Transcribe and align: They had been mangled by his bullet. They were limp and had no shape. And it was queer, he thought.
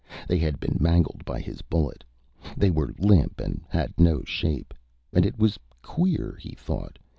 They 0.27 0.39
had 0.39 0.59
been 0.59 0.77
mangled 0.79 1.23
by 1.25 1.41
his 1.41 1.61
bullet. 1.61 2.03
They 2.57 2.71
were 2.71 2.95
limp 2.97 3.39
and 3.39 3.61
had 3.69 3.93
no 3.99 4.23
shape. 4.23 4.73
And 5.13 5.27
it 5.27 5.37
was 5.37 5.59
queer, 5.83 6.39
he 6.41 6.53
thought. 6.55 6.97